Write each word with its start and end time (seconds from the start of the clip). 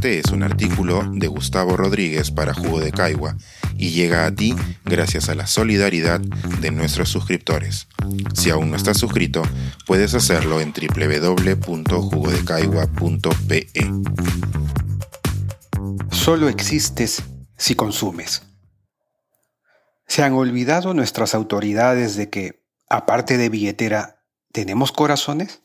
Este 0.00 0.18
es 0.18 0.32
un 0.32 0.42
artículo 0.42 1.02
de 1.12 1.26
Gustavo 1.26 1.76
Rodríguez 1.76 2.30
para 2.30 2.54
Jugo 2.54 2.80
de 2.80 2.90
Caigua 2.90 3.36
y 3.76 3.90
llega 3.90 4.24
a 4.24 4.34
ti 4.34 4.56
gracias 4.82 5.28
a 5.28 5.34
la 5.34 5.46
solidaridad 5.46 6.20
de 6.20 6.70
nuestros 6.70 7.10
suscriptores. 7.10 7.86
Si 8.32 8.48
aún 8.48 8.70
no 8.70 8.78
estás 8.78 8.96
suscrito, 8.96 9.42
puedes 9.86 10.14
hacerlo 10.14 10.62
en 10.62 10.72
www.jugodecaigua.pe. 10.72 13.68
Solo 16.10 16.48
existes 16.48 17.22
si 17.58 17.74
consumes. 17.74 18.42
¿Se 20.06 20.22
han 20.22 20.32
olvidado 20.32 20.94
nuestras 20.94 21.34
autoridades 21.34 22.16
de 22.16 22.30
que, 22.30 22.64
aparte 22.88 23.36
de 23.36 23.50
billetera, 23.50 24.24
tenemos 24.50 24.92
corazones? 24.92 25.60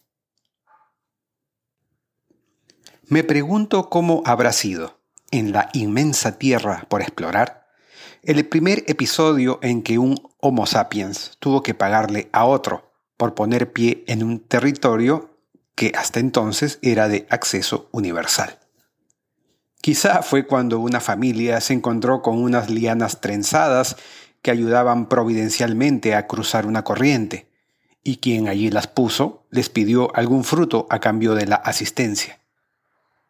Me 3.07 3.23
pregunto 3.23 3.89
cómo 3.91 4.23
habrá 4.25 4.51
sido, 4.51 4.97
en 5.29 5.51
la 5.51 5.69
inmensa 5.73 6.39
tierra 6.39 6.87
por 6.89 7.04
explorar, 7.04 7.68
el 8.23 8.47
primer 8.47 8.83
episodio 8.87 9.59
en 9.61 9.83
que 9.83 10.00
un 10.00 10.15
Homo 10.39 10.65
sapiens 10.65 11.33
tuvo 11.39 11.61
que 11.61 11.75
pagarle 11.75 12.29
a 12.31 12.45
otro 12.45 12.91
por 13.15 13.36
poner 13.36 13.71
pie 13.71 14.04
en 14.07 14.23
un 14.23 14.39
territorio 14.39 15.37
que 15.75 15.91
hasta 15.95 16.19
entonces 16.19 16.79
era 16.81 17.07
de 17.07 17.28
acceso 17.29 17.89
universal. 17.91 18.57
Quizá 19.81 20.23
fue 20.23 20.47
cuando 20.47 20.79
una 20.79 21.00
familia 21.00 21.61
se 21.61 21.73
encontró 21.73 22.23
con 22.23 22.42
unas 22.42 22.71
lianas 22.71 23.21
trenzadas 23.21 23.97
que 24.42 24.50
ayudaban 24.50 25.09
providencialmente 25.09 26.15
a 26.15 26.25
cruzar 26.25 26.65
una 26.65 26.83
corriente, 26.83 27.51
y 28.03 28.17
quien 28.17 28.47
allí 28.47 28.71
las 28.71 28.87
puso 28.87 29.45
les 29.51 29.69
pidió 29.69 30.15
algún 30.15 30.43
fruto 30.43 30.87
a 30.89 31.00
cambio 31.00 31.36
de 31.36 31.45
la 31.45 31.57
asistencia. 31.57 32.39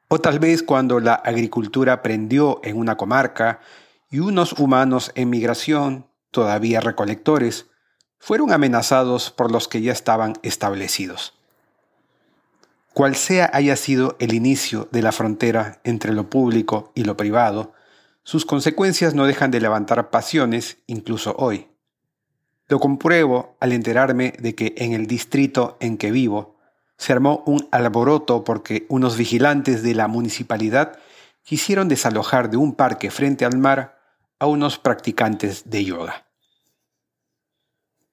O 0.07 0.19
tal 0.19 0.39
vez 0.39 0.61
cuando 0.61 0.99
la 0.99 1.15
agricultura 1.15 2.01
prendió 2.01 2.59
en 2.63 2.77
una 2.77 2.95
comarca 2.95 3.59
y 4.09 4.19
unos 4.19 4.53
humanos 4.53 5.11
en 5.15 5.29
migración, 5.29 6.07
todavía 6.31 6.79
recolectores, 6.79 7.67
fueron 8.19 8.51
amenazados 8.51 9.31
por 9.31 9.51
los 9.51 9.67
que 9.67 9.81
ya 9.81 9.91
estaban 9.91 10.33
establecidos. 10.43 11.33
Cual 12.93 13.15
sea 13.15 13.49
haya 13.51 13.75
sido 13.75 14.15
el 14.19 14.33
inicio 14.33 14.87
de 14.91 15.01
la 15.01 15.11
frontera 15.11 15.79
entre 15.83 16.13
lo 16.13 16.29
público 16.29 16.91
y 16.95 17.03
lo 17.03 17.17
privado, 17.17 17.73
sus 18.23 18.45
consecuencias 18.45 19.13
no 19.13 19.25
dejan 19.27 19.51
de 19.51 19.59
levantar 19.59 20.09
pasiones 20.09 20.77
incluso 20.87 21.35
hoy. 21.37 21.67
Lo 22.67 22.79
compruebo 22.79 23.55
al 23.59 23.73
enterarme 23.73 24.33
de 24.39 24.55
que 24.55 24.73
en 24.77 24.93
el 24.93 25.05
distrito 25.07 25.77
en 25.79 25.97
que 25.97 26.09
vivo, 26.09 26.54
se 26.97 27.13
armó 27.13 27.43
un 27.45 27.67
alboroto 27.71 28.43
porque 28.43 28.85
unos 28.89 29.17
vigilantes 29.17 29.83
de 29.83 29.95
la 29.95 30.07
municipalidad 30.07 30.97
quisieron 31.43 31.87
desalojar 31.87 32.49
de 32.49 32.57
un 32.57 32.73
parque 32.73 33.11
frente 33.11 33.45
al 33.45 33.57
mar 33.57 33.99
a 34.39 34.47
unos 34.47 34.79
practicantes 34.79 35.69
de 35.69 35.85
yoga. 35.85 36.25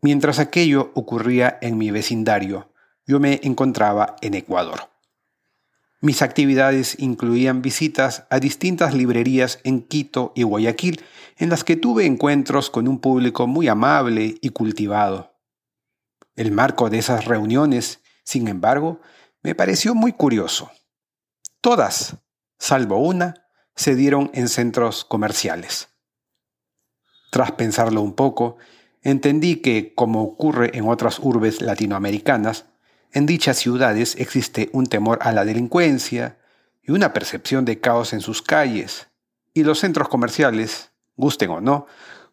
Mientras 0.00 0.38
aquello 0.38 0.90
ocurría 0.94 1.58
en 1.62 1.78
mi 1.78 1.90
vecindario, 1.90 2.72
yo 3.06 3.20
me 3.20 3.40
encontraba 3.44 4.16
en 4.20 4.34
Ecuador. 4.34 4.90
Mis 6.00 6.20
actividades 6.20 6.96
incluían 6.98 7.62
visitas 7.62 8.26
a 8.28 8.40
distintas 8.40 8.92
librerías 8.92 9.60
en 9.62 9.82
Quito 9.82 10.32
y 10.34 10.42
Guayaquil, 10.42 11.00
en 11.38 11.48
las 11.48 11.62
que 11.62 11.76
tuve 11.76 12.06
encuentros 12.06 12.70
con 12.70 12.88
un 12.88 12.98
público 12.98 13.46
muy 13.46 13.68
amable 13.68 14.34
y 14.40 14.48
cultivado. 14.48 15.36
El 16.34 16.50
marco 16.50 16.90
de 16.90 16.98
esas 16.98 17.26
reuniones 17.26 18.01
sin 18.24 18.48
embargo, 18.48 19.00
me 19.42 19.54
pareció 19.54 19.94
muy 19.94 20.12
curioso. 20.12 20.70
Todas, 21.60 22.16
salvo 22.58 22.98
una, 22.98 23.46
se 23.74 23.94
dieron 23.94 24.30
en 24.34 24.48
centros 24.48 25.04
comerciales. 25.04 25.88
Tras 27.30 27.52
pensarlo 27.52 28.02
un 28.02 28.14
poco, 28.14 28.56
entendí 29.00 29.56
que, 29.56 29.94
como 29.94 30.22
ocurre 30.22 30.76
en 30.76 30.88
otras 30.88 31.18
urbes 31.18 31.62
latinoamericanas, 31.62 32.66
en 33.12 33.26
dichas 33.26 33.58
ciudades 33.58 34.16
existe 34.18 34.70
un 34.72 34.86
temor 34.86 35.18
a 35.22 35.32
la 35.32 35.44
delincuencia 35.44 36.38
y 36.82 36.92
una 36.92 37.12
percepción 37.12 37.64
de 37.64 37.80
caos 37.80 38.12
en 38.12 38.20
sus 38.20 38.42
calles, 38.42 39.08
y 39.54 39.64
los 39.64 39.80
centros 39.80 40.08
comerciales, 40.08 40.92
gusten 41.16 41.50
o 41.50 41.60
no, 41.60 41.86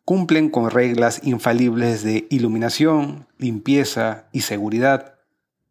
cumplen 0.05 0.49
con 0.49 0.71
reglas 0.71 1.21
infalibles 1.23 2.03
de 2.03 2.27
iluminación, 2.29 3.27
limpieza 3.37 4.27
y 4.31 4.41
seguridad 4.41 5.18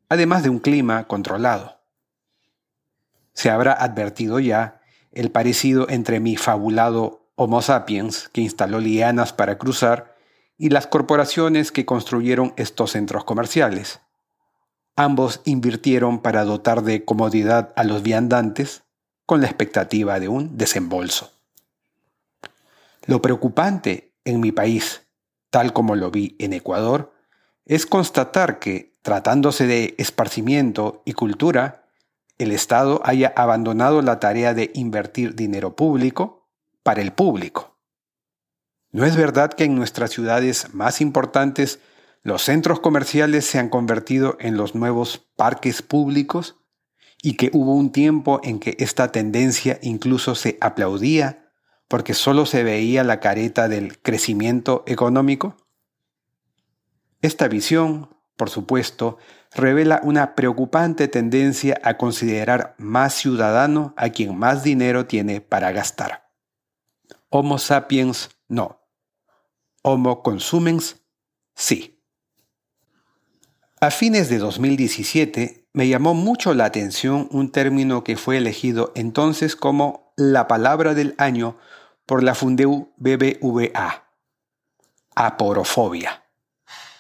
además 0.09 0.43
de 0.43 0.51
un 0.51 0.59
clima 0.59 1.05
controlado. 1.05 1.81
Se 3.33 3.51
habrá 3.51 3.73
advertido 3.73 4.41
ya 4.41 4.81
el 5.13 5.31
parecido 5.31 5.89
entre 5.89 6.21
mi 6.21 6.37
fabulado 6.37 7.29
Homo 7.35 7.63
sapiens, 7.63 8.29
que 8.31 8.41
instaló 8.41 8.81
lianas 8.81 9.33
para 9.33 9.59
cruzar, 9.59 10.17
y 10.57 10.71
las 10.71 10.89
corporaciones 10.89 11.71
que 11.71 11.87
construyeron 11.87 12.53
estos 12.57 12.93
centros 12.93 13.25
comerciales. 13.25 14.01
Ambos 14.97 15.41
invirtieron 15.45 16.21
para 16.21 16.45
dotar 16.45 16.83
de 16.83 17.05
comodidad 17.05 17.73
a 17.77 17.85
los 17.85 18.03
viandantes 18.03 18.83
con 19.25 19.41
la 19.41 19.47
expectativa 19.47 20.19
de 20.19 20.27
un 20.27 20.57
desembolso. 20.59 21.31
Lo 23.07 23.23
preocupante 23.23 24.13
en 24.25 24.41
mi 24.41 24.51
país, 24.51 25.07
tal 25.51 25.73
como 25.73 25.95
lo 25.95 26.11
vi 26.11 26.35
en 26.41 26.53
Ecuador, 26.53 27.15
es 27.65 27.87
constatar 27.87 28.59
que 28.59 28.93
tratándose 29.09 29.67
de 29.67 29.95
esparcimiento 29.97 31.01
y 31.07 31.15
cultura, 31.15 31.89
el 32.37 32.53
Estado 32.53 33.01
haya 33.07 33.33
abandonado 33.37 34.03
la 34.03 34.21
tarea 34.21 34.53
de 34.53 34.71
invertir 34.75 35.35
dinero 35.35 35.75
público 35.75 36.47
para 36.83 37.01
el 37.01 37.15
público. 37.15 37.79
¿No 38.93 39.07
es 39.07 39.17
verdad 39.17 39.55
que 39.55 39.65
en 39.65 39.77
nuestras 39.77 40.11
ciudades 40.11 40.75
más 40.75 41.01
importantes 41.01 41.81
los 42.23 42.43
centros 42.43 42.81
comerciales 42.81 43.47
se 43.47 43.59
han 43.59 43.71
convertido 43.71 44.37
en 44.41 44.59
los 44.59 44.75
nuevos 44.75 45.27
parques 45.37 45.81
públicos 45.81 46.57
y 47.23 47.39
que 47.39 47.49
hubo 47.55 47.75
un 47.75 47.93
tiempo 47.93 48.43
en 48.45 48.61
que 48.61 48.77
esta 48.79 49.11
tendencia 49.11 49.79
incluso 49.81 50.35
se 50.35 50.59
aplaudía 50.61 51.51
porque 51.89 52.13
solo 52.13 52.45
se 52.45 52.63
veía 52.63 53.05
la 53.05 53.21
careta 53.21 53.69
del 53.69 54.03
crecimiento 54.03 54.85
económico? 54.87 55.57
Esta 57.23 57.49
visión 57.49 58.18
por 58.39 58.51
supuesto, 58.51 59.19
revela 59.53 60.01
una 60.05 60.37
preocupante 60.37 61.09
tendencia 61.09 61.81
a 61.83 61.99
considerar 61.99 62.77
más 62.79 63.13
ciudadano 63.15 63.95
a 63.97 64.11
quien 64.11 64.39
más 64.39 64.63
dinero 64.63 65.07
tiene 65.07 65.41
para 65.41 65.73
gastar. 65.73 66.31
Homo 67.31 67.59
sapiens 67.59 68.31
no. 68.47 68.81
Homo 69.83 70.23
consumens 70.23 71.03
sí. 71.57 72.01
A 73.81 73.91
fines 73.91 74.29
de 74.29 74.39
2017 74.39 75.69
me 75.73 75.89
llamó 75.89 76.15
mucho 76.15 76.55
la 76.55 76.67
atención 76.67 77.29
un 77.33 77.51
término 77.51 78.05
que 78.05 78.17
fue 78.17 78.37
elegido 78.37 78.93
entonces 78.95 79.57
como 79.57 80.13
la 80.17 80.47
palabra 80.47 80.95
del 80.95 81.17
año 81.19 81.59
por 82.07 82.23
la 82.23 82.37
Fundeu 82.37 82.93
BBVA, 82.99 84.05
aporofobia, 85.17 86.25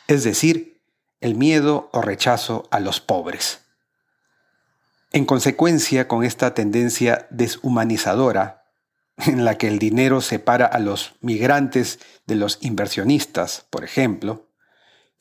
es 0.08 0.24
decir, 0.24 0.77
el 1.20 1.34
miedo 1.34 1.88
o 1.92 2.00
rechazo 2.00 2.68
a 2.70 2.80
los 2.80 3.00
pobres. 3.00 3.60
En 5.12 5.24
consecuencia, 5.24 6.06
con 6.06 6.24
esta 6.24 6.54
tendencia 6.54 7.26
deshumanizadora, 7.30 8.64
en 9.16 9.44
la 9.44 9.58
que 9.58 9.68
el 9.68 9.78
dinero 9.78 10.20
separa 10.20 10.66
a 10.66 10.78
los 10.78 11.14
migrantes 11.20 11.98
de 12.26 12.36
los 12.36 12.58
inversionistas, 12.60 13.66
por 13.70 13.84
ejemplo, 13.84 14.46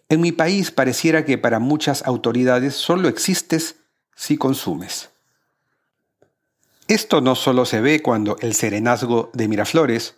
en 0.10 0.22
mi 0.22 0.32
país 0.32 0.72
pareciera 0.72 1.26
que 1.26 1.38
para 1.38 1.60
muchas 1.60 2.06
autoridades 2.06 2.76
solo 2.76 3.10
existes 3.10 3.76
si 4.16 4.38
consumes. 4.38 5.10
Esto 6.88 7.20
no 7.20 7.36
solo 7.36 7.66
se 7.66 7.82
ve 7.82 8.02
cuando 8.02 8.38
el 8.40 8.54
serenazgo 8.54 9.30
de 9.34 9.50
Miraflores, 9.50 10.16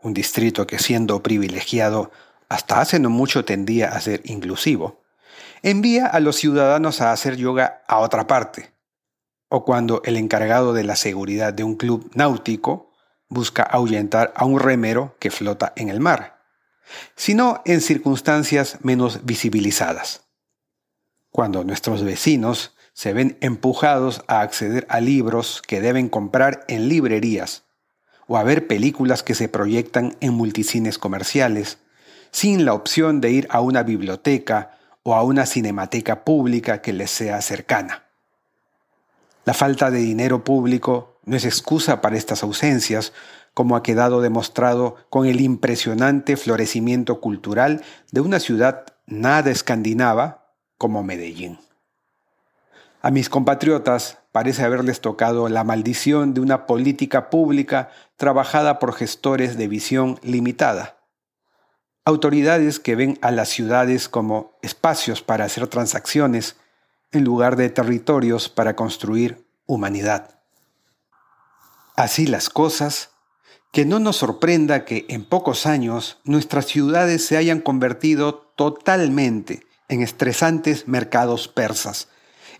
un 0.00 0.14
distrito 0.14 0.66
que 0.68 0.78
siendo 0.78 1.22
privilegiado 1.22 2.12
hasta 2.48 2.80
hace 2.80 3.00
no 3.00 3.10
mucho 3.10 3.44
tendía 3.44 3.88
a 3.88 4.00
ser 4.00 4.20
inclusivo, 4.24 5.02
envía 5.66 6.06
a 6.06 6.20
los 6.20 6.36
ciudadanos 6.36 7.00
a 7.00 7.10
hacer 7.10 7.36
yoga 7.36 7.82
a 7.88 7.98
otra 7.98 8.28
parte, 8.28 8.70
o 9.48 9.64
cuando 9.64 10.00
el 10.04 10.16
encargado 10.16 10.72
de 10.72 10.84
la 10.84 10.94
seguridad 10.94 11.52
de 11.52 11.64
un 11.64 11.74
club 11.74 12.08
náutico 12.14 12.92
busca 13.28 13.64
ahuyentar 13.64 14.32
a 14.36 14.44
un 14.44 14.60
remero 14.60 15.16
que 15.18 15.32
flota 15.32 15.72
en 15.74 15.88
el 15.88 15.98
mar, 15.98 16.40
sino 17.16 17.62
en 17.64 17.80
circunstancias 17.80 18.78
menos 18.82 19.24
visibilizadas. 19.24 20.28
Cuando 21.32 21.64
nuestros 21.64 22.04
vecinos 22.04 22.76
se 22.92 23.12
ven 23.12 23.36
empujados 23.40 24.22
a 24.28 24.42
acceder 24.42 24.86
a 24.88 25.00
libros 25.00 25.62
que 25.66 25.80
deben 25.80 26.08
comprar 26.08 26.64
en 26.68 26.88
librerías 26.88 27.64
o 28.28 28.36
a 28.36 28.44
ver 28.44 28.68
películas 28.68 29.24
que 29.24 29.34
se 29.34 29.48
proyectan 29.48 30.16
en 30.20 30.32
multicines 30.32 30.96
comerciales, 30.96 31.78
sin 32.30 32.64
la 32.64 32.72
opción 32.72 33.20
de 33.20 33.32
ir 33.32 33.48
a 33.50 33.60
una 33.60 33.82
biblioteca 33.82 34.75
o 35.06 35.14
a 35.14 35.22
una 35.22 35.46
cinemateca 35.46 36.24
pública 36.24 36.82
que 36.82 36.92
les 36.92 37.12
sea 37.12 37.40
cercana. 37.40 38.06
La 39.44 39.54
falta 39.54 39.92
de 39.92 39.98
dinero 39.98 40.42
público 40.42 41.20
no 41.24 41.36
es 41.36 41.44
excusa 41.44 42.00
para 42.00 42.16
estas 42.16 42.42
ausencias, 42.42 43.12
como 43.54 43.76
ha 43.76 43.84
quedado 43.84 44.20
demostrado 44.20 44.96
con 45.08 45.26
el 45.26 45.40
impresionante 45.40 46.36
florecimiento 46.36 47.20
cultural 47.20 47.84
de 48.10 48.20
una 48.20 48.40
ciudad 48.40 48.84
nada 49.06 49.52
escandinava 49.52 50.50
como 50.76 51.04
Medellín. 51.04 51.60
A 53.00 53.12
mis 53.12 53.28
compatriotas 53.28 54.18
parece 54.32 54.64
haberles 54.64 55.00
tocado 55.00 55.48
la 55.48 55.62
maldición 55.62 56.34
de 56.34 56.40
una 56.40 56.66
política 56.66 57.30
pública 57.30 57.90
trabajada 58.16 58.80
por 58.80 58.92
gestores 58.92 59.56
de 59.56 59.68
visión 59.68 60.18
limitada. 60.24 60.95
Autoridades 62.08 62.78
que 62.78 62.94
ven 62.94 63.18
a 63.20 63.32
las 63.32 63.48
ciudades 63.48 64.08
como 64.08 64.52
espacios 64.62 65.22
para 65.22 65.44
hacer 65.44 65.66
transacciones 65.66 66.54
en 67.10 67.24
lugar 67.24 67.56
de 67.56 67.68
territorios 67.68 68.48
para 68.48 68.76
construir 68.76 69.44
humanidad. 69.66 70.38
Así 71.96 72.28
las 72.28 72.48
cosas, 72.48 73.10
que 73.72 73.84
no 73.84 73.98
nos 73.98 74.18
sorprenda 74.18 74.84
que 74.84 75.04
en 75.08 75.24
pocos 75.24 75.66
años 75.66 76.18
nuestras 76.22 76.66
ciudades 76.66 77.26
se 77.26 77.36
hayan 77.36 77.58
convertido 77.60 78.52
totalmente 78.54 79.66
en 79.88 80.00
estresantes 80.00 80.86
mercados 80.86 81.48
persas, 81.48 82.06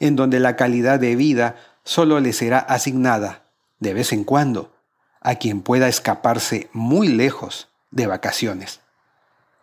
en 0.01 0.17
donde 0.17 0.41
la 0.41 0.57
calidad 0.57 0.99
de 0.99 1.15
vida 1.15 1.55
solo 1.85 2.19
le 2.19 2.33
será 2.33 2.59
asignada, 2.59 3.45
de 3.79 3.95
vez 3.95 4.13
en 4.13 4.25
cuando, 4.25 4.75
a 5.21 5.37
quien 5.37 5.63
pueda 5.63 5.87
escaparse 5.87 6.69
muy 6.73 7.07
lejos 7.07 7.69
de 7.93 8.09
vacaciones, 8.09 8.81